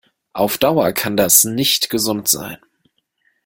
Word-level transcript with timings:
Auf 0.33 0.57
Dauer 0.57 0.93
kann 0.93 1.15
das 1.15 1.43
nicht 1.43 1.91
gesund 1.91 2.27
sein. 2.27 2.57